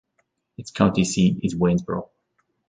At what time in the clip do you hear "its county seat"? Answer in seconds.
0.57-1.41